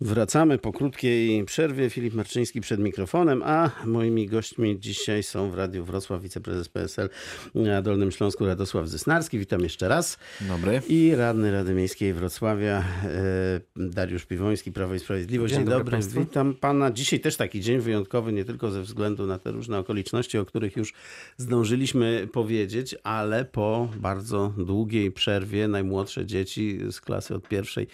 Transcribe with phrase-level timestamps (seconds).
[0.00, 1.90] Wracamy po krótkiej przerwie.
[1.90, 7.08] Filip Marczyński przed mikrofonem, a moimi gośćmi dzisiaj są w Radiu Wrocław wiceprezes PSL
[7.54, 9.38] na Dolnym Śląsku Radosław Zysnarski.
[9.38, 10.18] Witam jeszcze raz.
[10.40, 10.82] Dobry.
[10.88, 15.54] I radny Rady Miejskiej Wrocławia e, Dariusz Piwoński, Prawo i Sprawiedliwość.
[15.54, 16.20] Dzień Dzień, dobry dobry.
[16.20, 16.90] Witam pana.
[16.90, 20.76] Dzisiaj też taki dzień wyjątkowy, nie tylko ze względu na te różne okoliczności, o których
[20.76, 20.92] już
[21.36, 27.86] zdążyliśmy powiedzieć, ale po bardzo długiej przerwie najmłodsze dzieci z klasy od pierwszej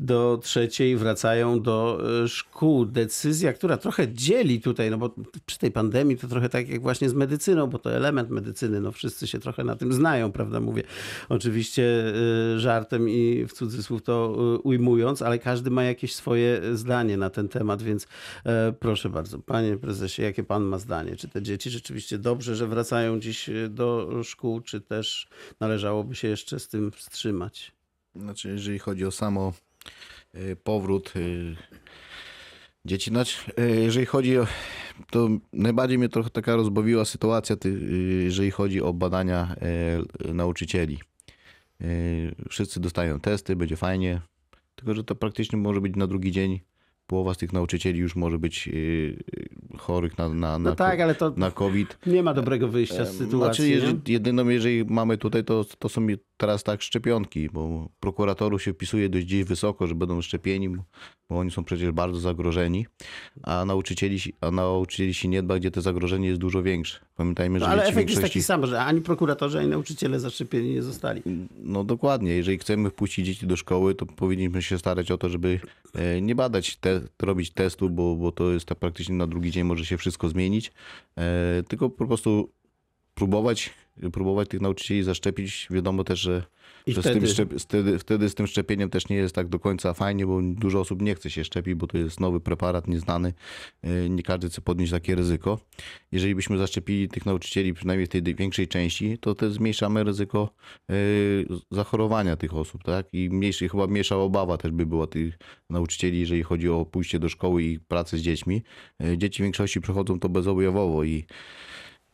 [0.00, 2.86] do trzeciej wracają do e, szkół.
[2.86, 5.14] Decyzja, która trochę dzieli tutaj, no bo
[5.46, 8.92] przy tej pandemii to trochę tak jak właśnie z medycyną, bo to element medycyny, no
[8.92, 10.60] wszyscy się trochę na tym znają, prawda?
[10.60, 10.82] Mówię
[11.28, 12.12] oczywiście
[12.54, 17.30] e, żartem i w cudzysłów to e, ujmując, ale każdy ma jakieś swoje zdanie na
[17.30, 18.06] ten temat, więc
[18.80, 21.16] proszę bardzo, panie prezesie, jakie pan ma zdanie?
[21.16, 25.28] Czy te dzieci rzeczywiście dobrze, że wracają dziś do szkół, czy też
[25.60, 27.72] należałoby się jeszcze z tym wstrzymać?
[28.16, 29.52] Znaczy, jeżeli chodzi o samo
[30.64, 31.56] powrót y,
[32.84, 34.46] dzieci, znaczy, y, jeżeli chodzi o.
[35.10, 37.68] To najbardziej mnie trochę taka rozbawiła sytuacja, y,
[38.24, 39.56] jeżeli chodzi o badania
[40.28, 40.98] y, nauczycieli.
[41.82, 44.20] Y, Wszyscy dostają testy, będzie fajnie,
[44.74, 46.60] tylko że to praktycznie może być na drugi dzień.
[47.06, 49.24] Połowa z tych nauczycieli już może być y,
[49.78, 51.98] chorych na, na, na, No tak, ale to na COVID.
[52.06, 53.38] nie ma dobrego wyjścia z sytuacji.
[53.38, 56.06] Znaczy, jeżeli, jedyną, jeżeli mamy tutaj, to, to są
[56.36, 60.84] teraz tak szczepionki, bo prokuratorów się wpisuje dość gdzieś wysoko, że będą szczepieni, bo-
[61.28, 62.86] oni są przecież bardzo zagrożeni,
[63.42, 66.98] a nauczycieli, się- a nauczycieli się nie dba, gdzie to zagrożenie jest dużo większe.
[67.16, 68.38] Pamiętajmy, że No, ale efekt jest większości...
[68.38, 71.22] taki sam, że ani prokuratorzy, ani nauczyciele zaszczepieni nie zostali.
[71.62, 75.60] No dokładnie, jeżeli chcemy wpuścić dzieci do szkoły, to powinniśmy się starać o to, żeby
[75.94, 79.64] e, nie badać, te, robić testu, bo, bo to jest tak praktycznie na drugi dzień
[79.64, 80.72] może się wszystko zmienić,
[81.18, 82.50] e, tylko po prostu
[83.16, 83.70] próbować,
[84.12, 85.66] próbować tych nauczycieli zaszczepić.
[85.70, 86.42] Wiadomo też, że,
[86.86, 89.94] że wtedy- Z tym wtedy, wtedy z tym szczepieniem też nie jest tak do końca
[89.94, 93.32] fajnie, bo dużo osób nie chce się szczepić, bo to jest nowy preparat, nieznany.
[93.82, 95.58] E, Nie każdy chce podnieść takie ryzyko.
[96.12, 100.50] Jeżeli byśmy zaszczepili tych nauczycieli, przynajmniej w tej większej części, to też zmniejszamy ryzyko
[100.90, 100.94] e,
[101.70, 103.06] zachorowania tych osób, tak?
[103.12, 105.38] I mniejszy, chyba mniejsza obawa też by była tych
[105.70, 108.62] nauczycieli, jeżeli chodzi o pójście do szkoły i pracę z dziećmi.
[109.04, 111.24] E, Dzieci w większości przechodzą to bezobjawowo i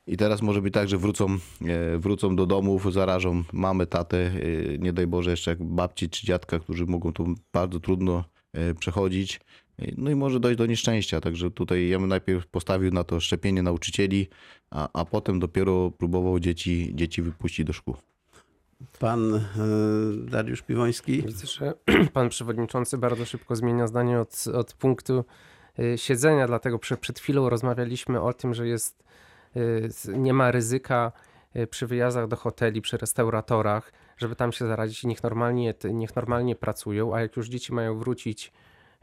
[0.06, 1.26] i teraz może być tak, że wrócą,
[1.66, 6.26] e, wrócą do domów, zarażą mamę, tatę, e, nie daj Boże jeszcze jak babci czy
[6.26, 9.40] dziadka, którzy mogą to bardzo trudno e, przechodzić.
[9.96, 11.20] No i może dojść do nieszczęścia.
[11.20, 14.28] Także tutaj ja bym najpierw postawił na to szczepienie nauczycieli,
[14.70, 17.96] a, a potem dopiero próbował dzieci, dzieci wypuścić do szkół.
[18.98, 19.40] Pan
[20.24, 21.22] Dariusz Piwoński.
[21.22, 21.74] Widzę, że
[22.14, 25.24] pan przewodniczący bardzo szybko zmienia zdanie od, od punktu
[25.96, 29.04] siedzenia, dlatego przed chwilą rozmawialiśmy o tym, że jest,
[30.14, 31.12] nie ma ryzyka
[31.56, 36.16] y, przy wyjazdach do hoteli, przy restauratorach, żeby tam się zarazić i niech normalnie, niech
[36.16, 38.52] normalnie pracują, a jak już dzieci mają wrócić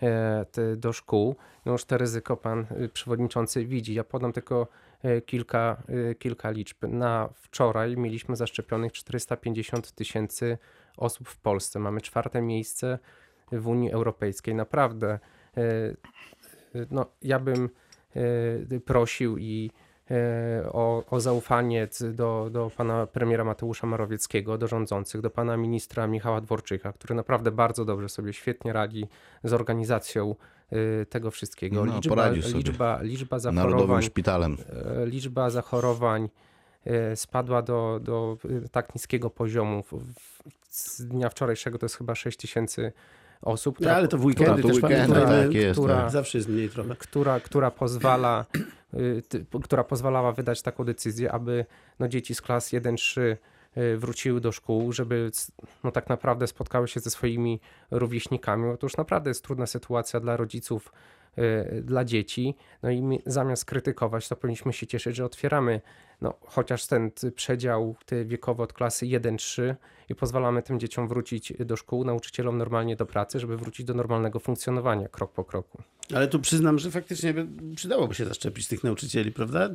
[0.02, 0.46] e,
[0.78, 3.94] do szkół, no już to ryzyko pan y, przewodniczący widzi.
[3.94, 4.68] Ja podam tylko
[5.04, 5.84] e, kilka,
[6.20, 6.78] kilka liczb.
[6.88, 10.58] Na wczoraj mieliśmy zaszczepionych 450 tysięcy
[10.98, 11.80] osób w Polsce.
[11.80, 13.00] Mamy czwarte miejsce
[13.52, 14.56] w Unii Europejskiej.
[14.56, 15.20] Naprawdę,
[15.58, 17.70] e, e, no, ja bym
[18.76, 19.89] e, prosił i e,
[20.72, 26.42] o, o zaufanie do, do pana premiera Mateusza Morawieckiego, do rządzących, do pana ministra Michała
[26.42, 29.08] Dworczyka, który naprawdę bardzo dobrze sobie świetnie radzi
[29.44, 30.36] z organizacją
[30.72, 31.86] e, tego wszystkiego.
[31.86, 34.58] No, liczba, liczba, liczba Narodowym zachorowań szpitalem.
[35.02, 36.30] e, liczba zachorowań
[36.86, 39.84] e, spadła do, do e, tak niskiego poziomu.
[40.70, 42.92] Z dnia wczorajszego to jest chyba 6 tysięcy
[43.42, 46.12] osób, No, ale to w weekendy to też weekendy, pamiętajmy, tak jest, która- tak.
[46.12, 46.96] Zawsze jest mniej trochę.
[46.96, 48.46] która, która pozwala
[48.94, 49.24] y,
[49.64, 51.66] która pozwalała wydać taką decyzję, aby
[52.00, 53.22] no, dzieci z klas 1-3
[53.78, 55.32] y, wróciły do szkół, żeby
[55.84, 57.60] no, tak naprawdę spotkały się ze swoimi
[57.92, 58.78] rówieśnikami.
[58.84, 60.92] Już naprawdę jest trudna sytuacja dla rodziców,
[61.38, 62.56] y, dla dzieci.
[62.84, 65.82] No i my, zamiast krytykować, to powinniśmy się cieszyć, że otwieramy
[66.22, 69.76] no, chociaż ten przedział ty wiekowy od klasy 1-3
[70.10, 74.40] i pozwalamy tym dzieciom wrócić do szkół, nauczycielom normalnie do pracy, żeby wrócić do normalnego
[74.40, 75.82] funkcjonowania krok po kroku.
[76.14, 79.70] Ale tu przyznam, że faktycznie by, przydałoby się zaszczepić tych nauczycieli, prawda?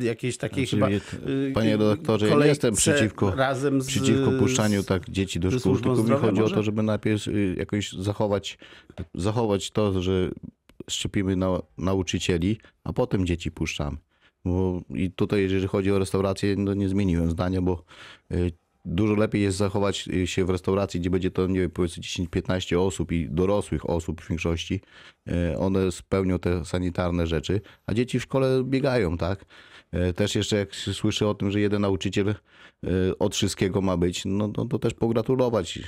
[0.00, 1.26] Jakiejś takiej Znaczy, chyba...
[1.30, 5.50] je- y, panie redaktorze, ja nie jestem przeciwko- razem z, przeciwko puszczaniu tak dzieci do
[5.50, 6.54] szkół, tylko mi chodzi o może?
[6.54, 8.58] to, żeby najpierw y, jakoś zachować,
[9.14, 10.30] zachować to, że
[10.90, 13.96] szczepimy na, nauczycieli, a potem dzieci puszczamy.
[14.46, 17.82] Bo I tutaj, jeżeli chodzi o restaurację, no nie zmieniłem zdania, bo
[18.32, 18.52] y,
[18.84, 22.78] dużo lepiej jest zachować y, się w restauracji, gdzie będzie to, nie wiem, powiedzmy 10-15
[22.78, 24.80] osób i dorosłych osób w większości.
[25.28, 29.44] Y, One spełnią te sanitarne rzeczy, a dzieci w szkole biegają, tak?
[30.16, 32.34] Też jeszcze jak się słyszy o tym, że jeden nauczyciel
[33.18, 35.78] od wszystkiego ma być, no to, to też pogratulować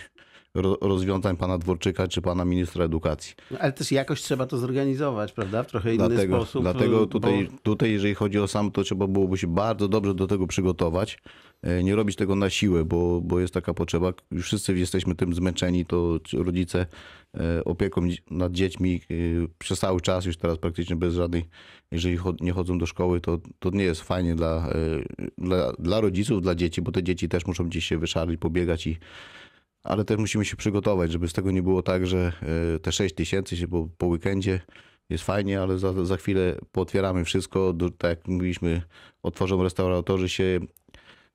[0.81, 3.35] rozwiązań pana Dworczyka czy pana ministra edukacji.
[3.51, 5.63] No, Ale też jakoś trzeba to zorganizować, prawda?
[5.63, 6.63] W trochę inny Dlatego, sposób.
[6.63, 10.27] dlatego bo- tutaj, tutaj, jeżeli chodzi o sam, to trzeba byłoby się bardzo dobrze do
[10.27, 11.19] tego przygotować.
[11.63, 14.13] E, Nie robić tego na siłę, bo, bo jest taka potrzeba.
[14.31, 16.87] Już wszyscy jesteśmy tym zmęczeni, to rodzice
[17.37, 18.01] e, opieką
[18.31, 19.15] nad dziećmi e,
[19.59, 21.45] przez cały czas, już teraz praktycznie bez żadnej,
[21.93, 24.69] jeżeli nie chodzą do szkoły, to, to nie jest fajnie dla,
[25.39, 28.99] dla, dla rodziców, dla dzieci, bo te dzieci też muszą gdzieś się wyszarzyć, pobiegać i
[29.89, 32.33] ale też musimy się przygotować, żeby z tego nie było tak, że
[32.75, 34.61] e, te 6 tysięcy się po, po weekendzie
[35.11, 37.75] jest fajnie, ale za, za chwilę pootwieramy wszystko.
[37.99, 38.83] Tak jak mówiliśmy,
[39.23, 40.61] otworzą restauratorzy się,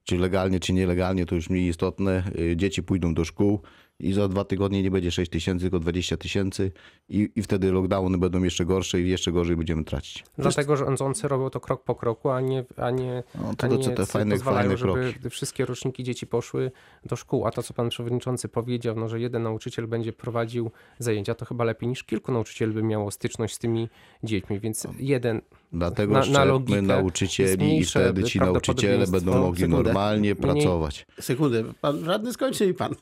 [0.04, 2.24] czy legalnie, czy nielegalnie, to już mniej istotne.
[2.40, 3.62] Y, Dzieci pójdą do szkół
[4.00, 6.72] i za dwa tygodnie nie będzie 6 tysięcy, tylko 20 tysięcy
[7.10, 10.24] i, i wtedy lockdowny będą jeszcze gorsze i jeszcze gorzej będziemy tracić.
[10.38, 13.76] Dlatego rządzący robią to krok po kroku, a nie, a nie, No, a to, to,
[13.76, 15.30] nie to te fajne, pozwalają, fajne żeby kroki.
[15.30, 16.72] wszystkie roczniki dzieci poszły
[17.06, 17.48] do szkół.
[17.48, 21.64] A to, co pan przewodniczący powiedział, no, że jeden nauczyciel będzie prowadził zajęcia, to chyba
[21.64, 23.90] lepiej niż kilku nauczycieli by miało styczność z tymi
[24.24, 24.60] dziećmi.
[24.60, 25.42] Więc jeden
[25.74, 29.84] Dlatego na- na logikę nauczycieli i wtedy ci nauczyciele będą mogli Sekundę.
[29.84, 31.06] normalnie pracować.
[31.20, 32.96] Sekundę, pan radny skończy i pan.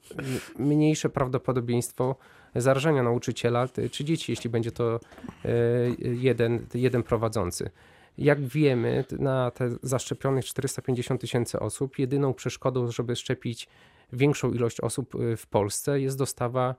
[0.60, 2.16] mniejsze prawdopodobieństwo
[2.56, 5.00] zarażenia nauczyciela czy dzieci, jeśli będzie to
[5.46, 5.50] e,
[6.00, 7.70] jeden, jeden prowadzący.
[8.18, 13.68] Jak wiemy, na te zaszczepionych 450 tysięcy osób, jedyną przeszkodą, żeby szczepić
[14.14, 16.76] większą ilość osób y, w Polsce jest dostawa e,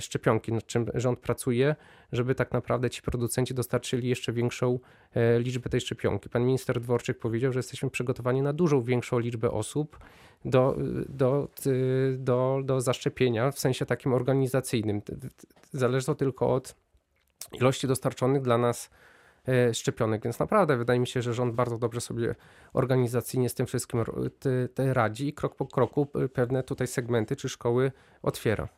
[0.00, 1.76] szczepionki, nad czym rząd pracuje,
[2.12, 4.78] żeby tak naprawdę ci producenci dostarczyli jeszcze większą
[5.14, 6.28] e, liczbę tej szczepionki.
[6.28, 9.98] Pan minister Dworczyk powiedział, że jesteśmy przygotowani na dużą większą liczbę osób
[10.44, 10.76] do,
[11.08, 15.02] do, y, do, do zaszczepienia w sensie takim organizacyjnym.
[15.72, 16.74] Zależy to tylko od
[17.52, 18.90] ilości dostarczonych dla nas
[19.48, 22.34] e, szczepionek, więc naprawdę wydaje mi się, że rząd bardzo dobrze sobie
[22.72, 24.04] organizacyjnie z tym wszystkim
[24.76, 27.92] radzi i krok po kroku pewne tutaj segmenty czy szkoły
[28.22, 28.68] otwiera.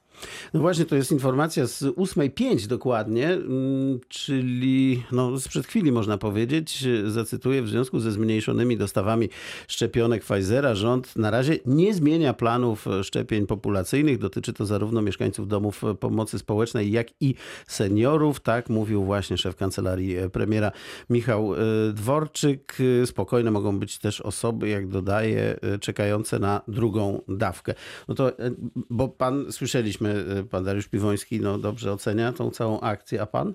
[0.54, 6.84] No właśnie, to jest informacja z 8.05 dokładnie, mm, czyli no, sprzed chwili można powiedzieć.
[7.06, 9.28] Zacytuję, w związku ze zmniejszonymi dostawami
[9.68, 14.18] szczepionek Pfizera rząd na razie nie zmienia planów szczepień populacyjnych.
[14.18, 17.34] Dotyczy to zarówno mieszkańców domów pomocy społecznej, jak i
[17.66, 18.40] seniorów.
[18.40, 20.72] Tak mówił właśnie szef kancelarii premiera
[21.10, 21.56] Michał y,
[21.92, 22.78] Dworczyk.
[23.06, 27.74] Spokojne mogą być też osoby, jak dodaje, y, czekające na drugą dawkę.
[28.08, 28.54] No to, y,
[28.90, 33.54] bo pan, słyszeliśmy, y, pan Dariusz Piwoński, no dobrze ocenia tą całą akcję, a pan?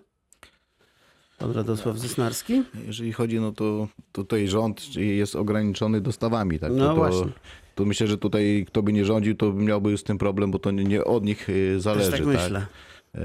[1.39, 2.63] Pan Radosław Zysnarski?
[2.87, 6.59] Jeżeli chodzi, no to tutaj rząd jest ograniczony dostawami.
[6.59, 6.71] Tak?
[6.71, 7.31] No to, to, właśnie.
[7.75, 10.71] to myślę, że tutaj kto by nie rządził, to miałby z tym problem, bo to
[10.71, 12.11] nie, od nich y, zależy.
[12.11, 12.65] Też tak myślę.
[13.15, 13.21] E,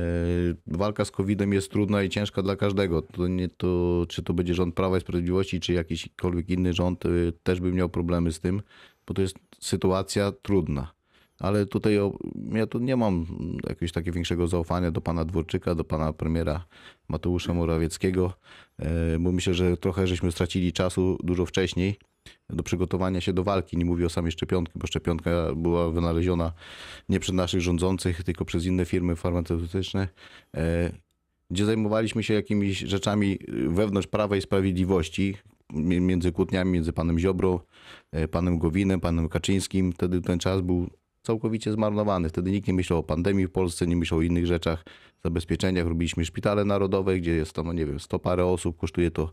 [0.66, 3.02] Walka z COVID-em jest trudna i ciężka dla każdego.
[3.02, 7.32] To nie to, czy to będzie rząd Prawa i Sprawiedliwości, czy jakikolwiek inny rząd, y,
[7.42, 8.62] też by miał problemy z tym,
[9.06, 10.93] bo to jest sytuacja trudna.
[11.44, 11.98] Ale tutaj
[12.52, 13.26] ja tu nie mam
[13.68, 16.64] jakiegoś takiego większego zaufania do pana Dworczyka, do pana premiera
[17.08, 18.32] Mateusza Morawieckiego,
[18.78, 21.96] e, bo myślę, że trochę żeśmy stracili czasu dużo wcześniej
[22.50, 23.76] do przygotowania się do walki.
[23.76, 26.52] Nie mówię o samej szczepionki, bo szczepionka była wynaleziona
[27.08, 30.08] nie przez naszych rządzących, tylko przez inne firmy farmaceutyczne,
[30.56, 30.92] e,
[31.50, 33.38] gdzie zajmowaliśmy się jakimiś rzeczami
[33.68, 35.36] wewnątrz Prawa i Sprawiedliwości,
[35.72, 37.60] mi- między kłótniami między panem Ziobrą,
[38.12, 39.92] e, panem Gowinem, panem Kaczyńskim.
[39.92, 40.90] Wtedy ten czas był
[41.24, 42.28] całkowicie zmarnowany.
[42.28, 44.84] Wtedy nikt nie myślał o pandemii w Polsce, nie myślał o innych rzeczach,
[45.24, 45.86] zabezpieczeniach.
[45.86, 49.30] Robiliśmy szpitale narodowe, gdzie jest tam, no nie wiem, 100 parę osób, kosztuje to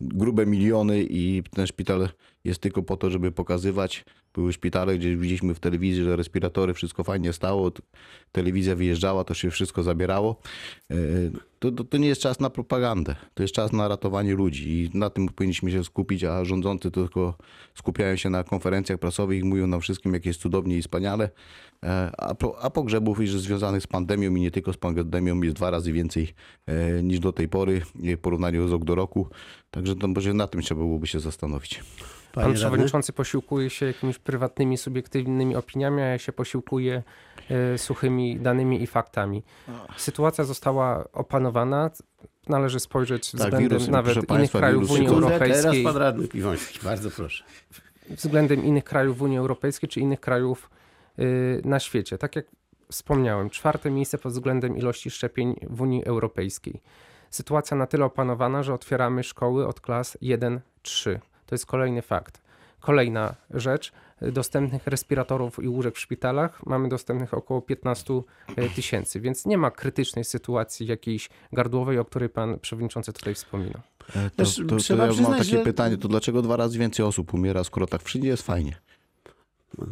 [0.00, 2.08] grube miliony i ten szpital
[2.44, 4.04] jest tylko po to, żeby pokazywać.
[4.34, 7.72] Były szpitale, gdzie widzieliśmy w telewizji, że respiratory, wszystko fajnie stało,
[8.32, 10.36] telewizja wyjeżdżała, to się wszystko zabierało.
[10.90, 10.96] E,
[11.58, 14.98] To, to, to nie jest czas na propagandę, to jest czas na ratowanie ludzi i
[14.98, 17.34] na tym powinniśmy się skupić, a rządzący tylko
[17.74, 21.30] skupiają się na konferencjach prasowych i mówią nam wszystkim, jak jest cudownie i wspaniale,
[21.84, 25.56] E, a, po, a pogrzebów już związanych z pandemią i nie tylko z pandemią jest
[25.56, 26.34] dwa razy więcej
[26.66, 29.28] e, niż do tej pory w porównaniu z rok do roku.
[29.94, 31.74] To może na tym trzeba byłoby się zastanowić.
[31.78, 31.84] Panie
[32.32, 32.54] Pan radny?
[32.58, 37.02] przewodniczący posiłkuje się jakimiś prywatnymi, subiektywnymi opiniami, a ja się posiłkuję
[37.50, 39.42] e, suchymi danymi i faktami.
[39.96, 41.90] Sytuacja została opanowana.
[42.48, 45.62] Należy spojrzeć względem Tak, wirus, nawet innych państwa, krajów Unii Sekundę, Europejskiej.
[45.62, 47.44] teraz pan radny Piwoński, bardzo proszę.
[48.10, 50.70] względem innych krajów w Unii Europejskiej czy innych krajów
[51.18, 52.18] y, na świecie.
[52.18, 52.46] Tak jak
[52.90, 56.80] wspomniałem, czwarte miejsce pod względem ilości szczepień w Unii Europejskiej.
[57.30, 60.60] Sytuacja na tyle opanowana, że otwieramy szkoły od klas 1-3.
[61.46, 62.40] To jest kolejny fakt.
[62.80, 63.92] Kolejna rzecz,
[64.22, 68.14] dostępnych respiratorów i łóżek w szpitalach mamy dostępnych około 15
[68.74, 73.80] tysięcy, więc nie ma krytycznej sytuacji jakiejś gardłowej, o której pan przewodniczący tutaj wspominał.
[74.16, 77.06] E, To, to, to trzeba ja mam takie że- pytanie, to dlaczego dwa razy więcej
[77.06, 78.76] osób umiera, skoro tak wszędzie jest fajnie?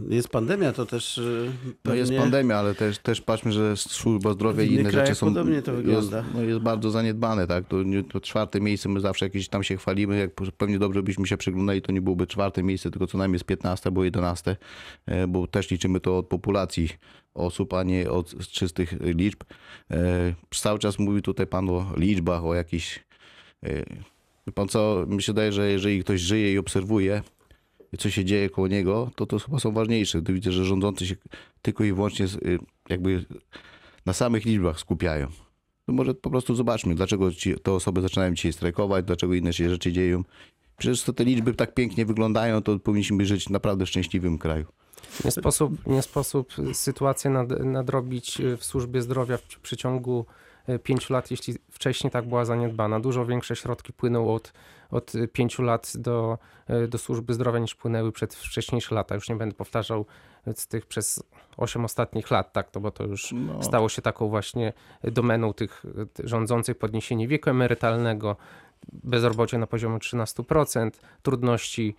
[0.08, 1.52] Jest pandemia, to też y,
[1.84, 5.26] No jest pandemia, ale też, też patrzmy, że służba zdrowia i inne rzeczy są.
[5.26, 6.24] podobnie to jest, wygląda.
[6.34, 7.64] no jest bardzo zaniedbane, tak?
[7.68, 7.76] To,
[8.12, 11.82] to czwarte miejsce, my zawsze jakieś tam się chwalimy, jak pewnie dobrze byśmy się przyglądali,
[11.82, 14.56] to nie byłoby czwarte miejsce, tylko co najmniej z 15 albo 11,
[15.06, 16.88] e, bo też liczymy to od populacji
[17.34, 19.40] osób, a nie od czystych liczb.
[19.90, 23.04] E, Cały czas mówi tutaj pan o liczbach, o jakichś.
[23.66, 23.84] e,
[24.54, 27.22] pan co, mi się wydaje, że jeżeli ktoś żyje i obserwuje,
[27.98, 30.22] co się dzieje koło niego, to to chyba są ważniejsze.
[30.22, 31.16] Gdy widzę, że rządzący się
[31.62, 32.58] tylko i wyłącznie y,
[32.88, 33.24] jakby
[34.06, 35.26] na samych liczbach skupiają.
[35.86, 39.70] To może po prostu zobaczmy, dlaczego ci, te osoby zaczynają dzisiaj strajkować, dlaczego inne się
[39.70, 40.24] rzeczy dzieją.
[40.76, 44.66] Przecież to te liczby tak pięknie wyglądają, to powinniśmy żyć naprawdę w szczęśliwym kraju.
[45.24, 50.26] Nie sposób, nie sposób sytuację nad, nadrobić y, w służbie zdrowia w przeciągu
[50.83, 53.00] pięciu lat, jeśli wcześniej tak była zaniedbana.
[53.00, 54.52] Dużo większe środki płyną od,
[54.90, 56.38] od y, pięciu lat do,
[56.85, 59.14] y, do służby zdrowia niż płynęły przed wcześniejsze lata.
[59.14, 60.06] Już nie będę powtarzał
[60.54, 61.23] z tych przez
[61.56, 63.62] osiem ostatnich lat, tak, to bo to już No.
[63.62, 65.83] stało się taką właśnie domeną tych
[66.25, 68.37] rządzących podniesienie wieku emerytalnego,
[68.92, 70.90] bezrobocie na poziomie 13%,
[71.23, 71.97] trudności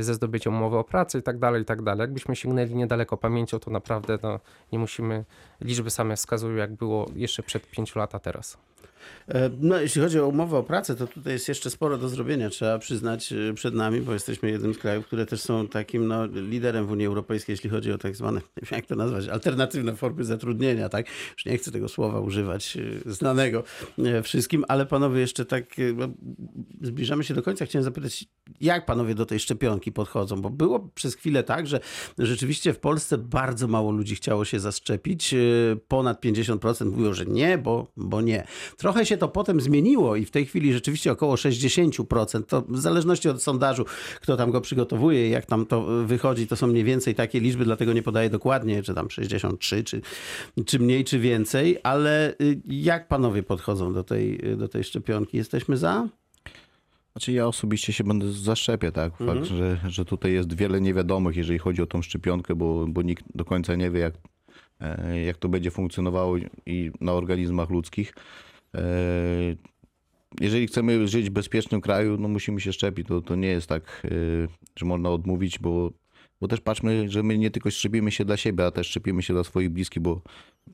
[0.00, 2.00] ze zdobyciem umowy o pracę i tak dalej, i tak dalej.
[2.00, 4.40] Jakbyśmy sięgnęli niedaleko pamięcią, to naprawdę no,
[4.72, 5.24] nie musimy,
[5.60, 8.58] liczby same wskazują, jak było jeszcze przed pięciu lat, a teraz.
[9.28, 12.50] E, No, jeśli chodzi o umowę o pracę, to tutaj jest jeszcze sporo do zrobienia,
[12.50, 16.26] trzeba przyznać e, przed nami, bo jesteśmy jednym z krajów, które też są takim no,
[16.26, 20.88] liderem w Unii Europejskiej, jeśli chodzi o tak zwane, jak to nazwać, alternatywne formy zatrudnienia,
[20.88, 21.06] tak?
[21.32, 23.64] Już nie chcę tego słowa używać e, znanego
[24.22, 26.08] wszystkim, ale panowie jeszcze tak no,
[26.80, 27.66] zbliżamy się do końca.
[27.66, 28.24] Chciałem zapytać,
[28.60, 30.42] jak panowie do tej szczepionki podchodzą?
[30.42, 31.80] Bo było przez chwilę tak, że
[32.18, 35.34] rzeczywiście w Polsce bardzo mało ludzi chciało się zaszczepić.
[35.88, 38.46] Ponad 50% mówiło, że nie, bo, bo nie.
[38.76, 42.42] Trochę się to potem zmieniło i w tej chwili rzeczywiście około 60%.
[42.42, 43.84] To w zależności od sondażu,
[44.20, 47.92] kto tam go przygotowuje jak tam to wychodzi, to są mniej więcej takie liczby, dlatego
[47.92, 50.00] nie podaję dokładnie, czy tam 63, czy,
[50.66, 51.78] czy mniej, czy więcej.
[51.82, 55.36] Ale y, jak panowie podchodzą do tej, do tej szczepionki?
[55.36, 56.08] Jesteśmy za?
[57.12, 59.16] Znaczy ja osobiście się będę zaszczepię, tak?
[59.16, 63.24] Fakt, że, że tutaj jest wiele niewiadomych, jeżeli chodzi o tą szczepionkę, bo, bo nikt
[63.34, 64.14] do końca nie wie, jak,
[64.80, 66.36] e, jak to będzie funkcjonowało
[66.66, 68.14] i na organizmach ludzkich.
[68.74, 68.80] E,
[70.40, 73.08] Jeżeli chcemy żyć w bezpiecznym kraju, no musimy się szczepić.
[73.08, 74.08] To, to nie jest tak, e,
[74.76, 75.90] że można odmówić, bo,
[76.40, 79.34] bo też patrzmy, że my nie tylko szczepimy się dla siebie, a też szczepimy się
[79.34, 80.22] dla swoich bliskich, bo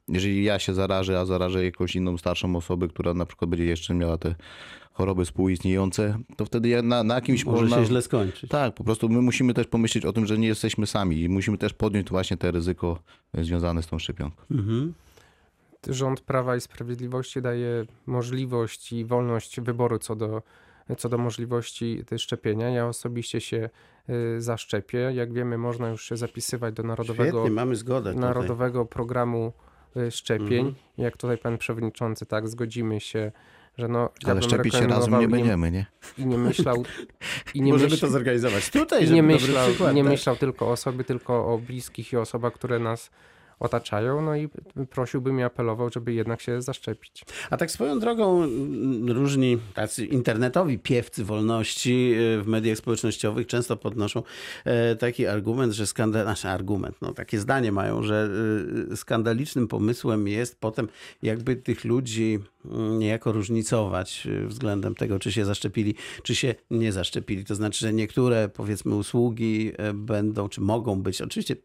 [0.09, 3.95] jeżeli ja się zarażę, a zarażę jakąś inną starszą osobę, która na przykład będzie jeszcze
[3.95, 4.35] miała te
[4.93, 7.77] choroby współistniejące, to wtedy ja na, na kimś Może można...
[7.77, 8.51] się źle skończyć.
[8.51, 11.59] Tak, po prostu my musimy też pomyśleć o tym, że nie jesteśmy sami i musimy
[11.59, 12.99] też podjąć właśnie te ryzyko
[13.33, 14.43] e, związane z tą szczepionką.
[14.51, 14.95] Mhm.
[15.89, 20.43] Rząd Prawa i Sprawiedliwości daje możliwość i wolność wyboru co do,
[20.99, 22.71] co do możliwości szczepienia.
[22.71, 23.71] Ja osobiście się
[24.09, 24.99] y, zaszczepię.
[24.99, 28.29] Jak wiemy, można już się zapisywać do Narodowego Świetnie, mamy zgodę tutaj.
[28.29, 29.53] Narodowego Programu
[29.97, 30.67] y, Szczepień.
[30.67, 30.75] Mhm.
[30.99, 33.33] Jak tutaj pan przewodniczący, tak, zgodzimy się,
[33.79, 35.87] że no, ja Ale szczepić się razem nie będziemy, nie?
[36.19, 36.85] I nie myślał,
[37.55, 40.13] i nie Możemy myśl, to zorganizować tutaj, i żeby nie dobry myślał, przykład nie dać.
[40.13, 43.11] myślał tylko o sobie, tylko o bliskich i osobach, które nas
[43.65, 44.23] otaczają.
[44.23, 44.49] No i
[44.91, 47.25] prosiłbym i apelował, żeby jednak się zaszczepić.
[47.51, 48.47] A tak swoją drogą
[49.09, 54.23] różni tacy internetowi piewcy wolności e, w mediach społecznościowych często podnoszą
[54.65, 58.31] e, taki argument, że skandal, znaczy argument, no takie zdanie mają, że
[58.93, 60.89] e, skandalicznym pomysłem jest potem
[61.23, 67.45] jakby tych ludzi mm, niejako różnicować względem tego, czy się zaszczepili, czy się nie zaszczepili.
[67.45, 71.57] To znaczy, że niektóre powiedzmy usługi będą, czy mogą być, oczywiście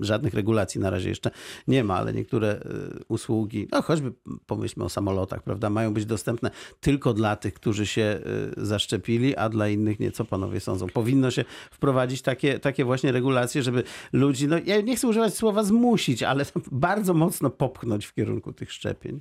[0.00, 1.30] Żadnych regulacji na razie jeszcze
[1.68, 4.12] nie ma, ale niektóre y, usługi, no choćby
[4.46, 8.20] pomyślmy o samolotach, prawda, mają być dostępne tylko dla tych, którzy się
[8.58, 10.12] y, zaszczepili, a dla innych nie.
[10.12, 10.86] Co panowie sądzą?
[10.86, 13.82] Powinno się wprowadzić takie, takie właśnie regulacje, żeby
[14.12, 18.72] ludzi, no ja nie chcę używać słowa zmusić, ale bardzo mocno popchnąć w kierunku tych
[18.72, 19.20] szczepień.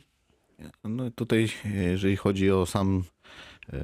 [0.83, 1.47] No tutaj,
[1.91, 3.03] jeżeli chodzi o sam,
[3.73, 3.83] e,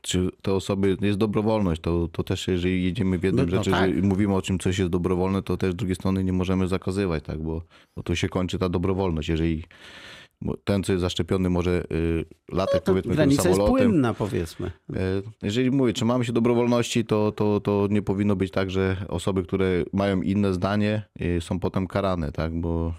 [0.00, 3.70] czy te osoby, jest dobrowolność, to, to też jeżeli jedziemy w jednym No- no rzeczy,
[3.70, 3.94] tak.
[3.94, 7.24] że mówimy o czym coś jest dobrowolne, to też z drugiej strony nie możemy zakazywać,
[7.24, 7.62] tak, bo,
[7.96, 9.28] bo tu się kończy ta dobrowolność.
[9.28, 9.64] Jeżeli
[10.64, 13.88] ten, co jest zaszczepiony, może y, latać No To powiedzmy tym granica jest samolotem.
[13.90, 14.70] płynna, powiedzmy.
[14.92, 19.42] E, Jeżeli mówię, trzymamy się dobrowolności, to, to, to nie powinno być tak, że osoby,
[19.42, 22.60] które mają inne zdanie, y, są potem karane, tak?
[22.60, 22.94] Bo,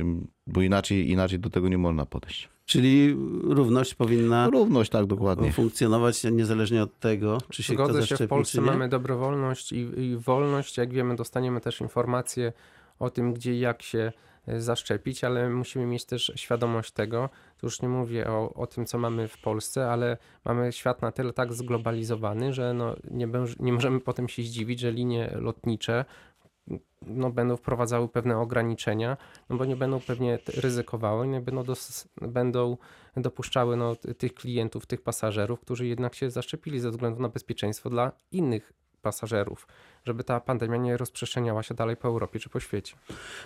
[0.00, 2.48] ym, bo inaczej, inaczej do tego nie można podejść.
[2.68, 5.52] Czyli równość powinna Równość, tak, dokładnie.
[5.52, 8.70] funkcjonować niezależnie od tego, czy się kto Zgodzę się, zaszczepił, w Polsce czy nie.
[8.70, 10.76] mamy dobrowolność i, i wolność.
[10.76, 12.52] Jak wiemy, dostaniemy też informacje
[12.98, 14.12] o tym, gdzie i jak się
[14.46, 17.28] e, zaszczepić, ale musimy mieć też świadomość tego,
[17.60, 21.12] tu już nie mówię o, o tym, co mamy w Polsce, ale mamy świat na
[21.12, 23.28] tyle tak zglobalizowany, że no nie,
[23.60, 26.04] nie możemy potem się zdziwić, że linie lotnicze
[27.06, 29.16] no, będą wprowadzały pewne ograniczenia,
[29.48, 32.76] no bo nie będą pewnie ryzykowały, nie będą, dos- będą
[33.16, 38.12] dopuszczały no, tych klientów, tych pasażerów, którzy jednak się zaszczepili ze względu na bezpieczeństwo dla
[38.32, 38.72] innych
[39.02, 39.66] pasażerów,
[40.08, 42.94] żeby ta pandemia nie rozprzestrzeniała się dalej po Europie czy po świecie.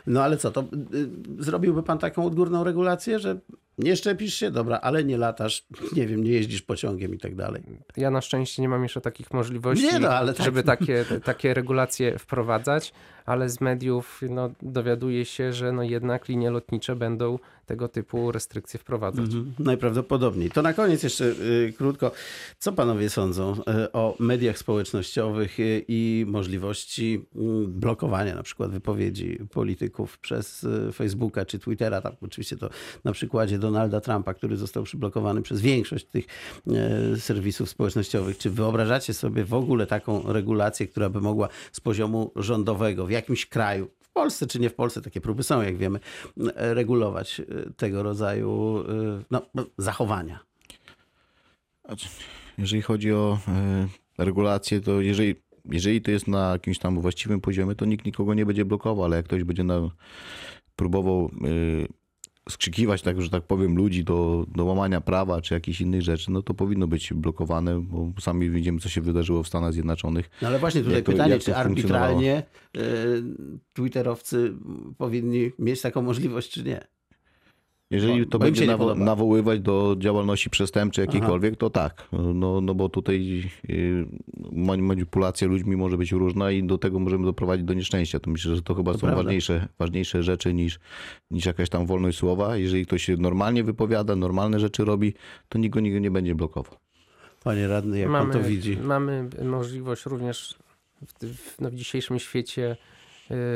[0.07, 3.39] No ale co, to y, zrobiłby pan taką odgórną regulację, że
[3.79, 5.65] nie szczepisz się, dobra, ale nie latasz,
[5.97, 7.63] nie wiem, nie jeździsz pociągiem i tak dalej.
[7.97, 11.55] Ja na szczęście nie mam jeszcze takich możliwości, Nie no, ale tak- żeby takie, takie
[11.55, 12.93] regulacje wprowadzać,
[13.27, 18.81] ale z mediów no, dowiaduje się, że no, jednak linie lotnicze będą tego typu restrykcje
[18.81, 19.25] wprowadzać.
[19.25, 20.51] Mhm, najprawdopodobniej.
[20.51, 22.11] To na koniec jeszcze y, krótko.
[22.59, 23.53] Co panowie sądzą
[23.85, 27.21] y, o mediach społecznościowych y, i możliwości y,
[27.69, 32.01] blokowania na przykład wypowiedzi polityków przez y, Facebooka czy Twittera?
[32.01, 32.71] Tam oczywiście to
[33.05, 36.27] na przykładzie Donalda Trumpa, który został przyblokowany przez większość tych
[37.15, 38.39] y, serwisów społecznościowych.
[38.39, 43.47] Czy wyobrażacie sobie w ogóle taką regulację, która by mogła z poziomu rządowego w jakimś
[43.47, 46.01] kraju w Polsce czy nie w Polsce, takie próby są, jak wiemy,
[46.55, 47.43] regulować
[47.77, 48.85] tego rodzaju
[49.31, 49.43] no,
[49.79, 50.41] zachowania.
[52.59, 53.39] Jeżeli chodzi o
[54.19, 58.47] regulacje, to jeżeli, jeżeli to jest na jakimś tam właściwym poziomie, to nikt nikogo nie
[58.47, 59.91] będzie blokował, ale jak ktoś będzie na,
[60.77, 66.03] próbował e, skrzykiwać, tak, że tak powiem, ludzi do, do łamania prawa czy jakichś innych
[66.03, 70.31] rzeczy, no to powinno być blokowane, bo sami widzimy, co się wydarzyło w Stanach Zjednoczonych.
[70.43, 72.43] No ale właśnie tutaj to- pytanie, czy arbitralnie
[72.77, 72.81] e,
[73.73, 74.55] twitterowcy
[74.99, 76.81] powinni mieć taką możliwość, czy nie?
[77.93, 82.09] Jeżeli to bo będzie nawo- nawoływać do działalności przestępczej jakiejkolwiek, to tak.
[82.35, 84.07] No, no bo tutaj y,
[84.53, 88.21] mani- manipulacja ludźmi może być różna i do tego możemy doprowadzić do nieszczęścia.
[88.21, 89.23] To myślę, że to chyba To są prawda.
[89.23, 90.79] ważniejsze, ważniejsze rzeczy niż,
[91.31, 92.57] niż jakaś tam wolność słowa.
[92.57, 95.15] Jeżeli ktoś się normalnie wypowiada, normalne rzeczy robi,
[95.49, 96.75] to nikt go nigdy nie będzie blokował.
[97.45, 98.77] Panie radny, jak pan to widzi?
[98.83, 100.55] Mamy możliwość również
[101.07, 102.77] w, w, no, w dzisiejszym świecie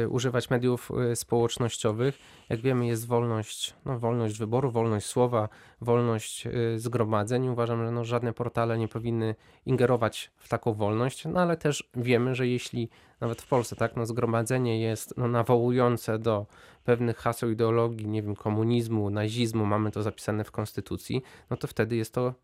[0.04, 2.18] y, używać mediów y, społecznościowych.
[2.48, 5.48] Jak wiemy, jest wolność, no, wolność wyboru, wolność słowa,
[5.80, 7.48] wolność y, zgromadzeń.
[7.48, 9.34] Uważam, że no, żadne portale nie powinny
[9.66, 12.88] ingerować w taką wolność, no ale też wiemy, że jeśli
[13.20, 16.46] nawet w Polsce tak, no, zgromadzenie jest no, nawołujące do
[16.84, 21.96] pewnych haseł ideologii, nie wiem, komunizmu, nazizmu, mamy to zapisane w konstytucji, no to wtedy
[21.96, 22.34] jest to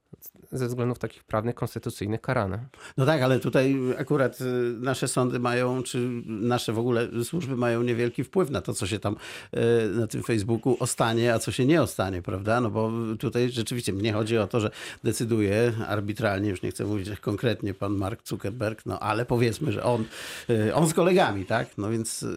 [0.53, 2.67] ze względów takich prawnych, konstytucyjnych karane.
[2.97, 4.45] No tak, ale tutaj akurat y,
[4.81, 8.99] nasze sądy mają, czy nasze w ogóle służby mają niewielki wpływ na to, co się
[8.99, 9.17] tam
[9.55, 9.59] y,
[9.93, 12.61] na tym Facebooku ostanie, a co się nie ostanie, prawda?
[12.61, 14.71] No bo tutaj rzeczywiście mnie chodzi o to, że
[15.05, 20.05] decyduje arbitralnie, już nie chcę mówić konkretnie pan Mark Zuckerberg, no ale powiedzmy, że on,
[20.51, 21.79] y, on z kolegami, tak?
[21.79, 22.37] No więc y,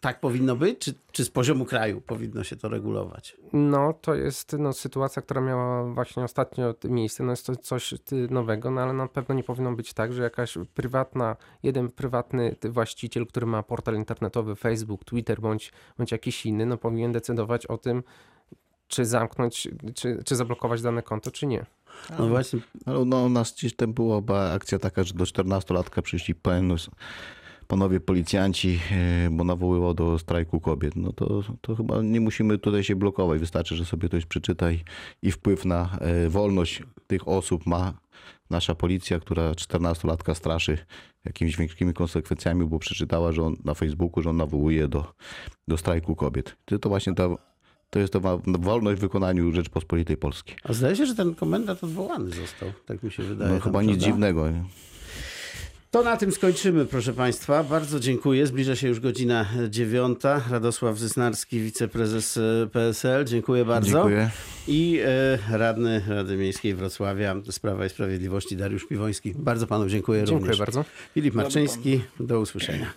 [0.00, 3.36] tak powinno być, czy, czy z poziomu kraju powinno się to regulować?
[3.52, 7.24] No, to jest no, sytuacja, która miała właśnie ostatnio miejsce.
[7.24, 7.94] No, jest to coś
[8.30, 13.26] nowego, no ale na pewno nie powinno być tak, że jakaś prywatna, jeden prywatny właściciel,
[13.26, 18.02] który ma portal internetowy, Facebook, Twitter bądź, bądź jakiś inny, no powinien decydować o tym,
[18.88, 21.66] czy zamknąć, czy, czy zablokować dane konto, czy nie.
[22.18, 26.02] No właśnie, Ale no, u nas gdzieś tam była ba- akcja taka, że do 14-latka
[26.02, 26.76] przyszli pan-
[27.66, 28.80] panowie policjanci,
[29.26, 30.96] e, bo nawoływał do strajku kobiet.
[30.96, 33.40] No to, to chyba nie musimy tutaj się blokować.
[33.40, 34.84] Wystarczy, że sobie ktoś przeczyta i,
[35.22, 37.99] i wpływ na e, wolność tych osób ma
[38.50, 40.78] nasza policja, która 14-latka straszy
[41.24, 45.14] jakimiś większymi konsekwencjami, bo przeczytała, że on na Facebooku, że on nawołuje do,
[45.68, 46.56] do strajku kobiet.
[46.80, 47.28] To, właśnie ta,
[47.90, 50.56] to jest to wolność w wykonaniu Rzeczpospolitej Polskiej.
[50.64, 53.54] a zdaje się, że ten komendant odwołany został, tak mi się wydaje.
[53.54, 54.06] No chyba nic prawda?
[54.06, 54.50] dziwnego.
[54.50, 54.64] nie?
[55.90, 57.64] To na tym skończymy, proszę Państwa.
[57.64, 58.46] Bardzo dziękuję.
[58.46, 60.40] Zbliża się już godzina dziewiąta.
[60.50, 63.24] Radosław Zysnarski, wiceprezes e, PSL.
[63.24, 63.90] Dziękuję bardzo.
[63.90, 64.30] Dziękuję.
[64.68, 69.34] I e, radny Rady Miejskiej Wrocławia z Prawa i Sprawiedliwości Dariusz Piwoński.
[69.38, 70.58] Bardzo Panu dziękuję, Dziękuję również.
[70.58, 70.84] bardzo.
[71.14, 72.92] Filip Marczyński, do usłyszenia.